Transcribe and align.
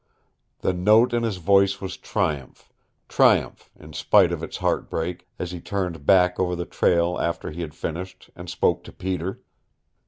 The 0.61 0.73
note 0.73 1.13
in 1.13 1.21
his 1.21 1.37
voice 1.37 1.79
was 1.79 1.95
triumph 1.95 2.73
triumph 3.07 3.69
in 3.79 3.93
spite 3.93 4.31
of 4.31 4.41
its 4.41 4.57
heartbreak 4.57 5.27
as 5.37 5.51
he 5.51 5.61
turned 5.61 6.07
back 6.07 6.39
over 6.39 6.55
the 6.55 6.65
trail 6.65 7.19
after 7.19 7.51
he 7.51 7.61
had 7.61 7.75
finished, 7.75 8.31
and 8.35 8.49
spoke 8.49 8.83
to 8.85 8.91
Peter. 8.91 9.41